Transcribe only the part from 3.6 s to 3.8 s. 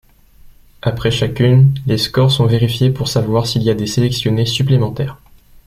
y a